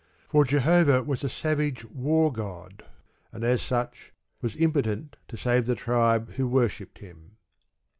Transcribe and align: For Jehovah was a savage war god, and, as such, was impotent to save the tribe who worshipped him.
For 0.29 0.45
Jehovah 0.45 1.03
was 1.03 1.23
a 1.23 1.29
savage 1.29 1.85
war 1.85 2.33
god, 2.33 2.83
and, 3.31 3.43
as 3.43 3.61
such, 3.61 4.11
was 4.41 4.55
impotent 4.55 5.15
to 5.27 5.37
save 5.37 5.67
the 5.67 5.75
tribe 5.75 6.31
who 6.37 6.47
worshipped 6.47 6.97
him. 6.97 7.37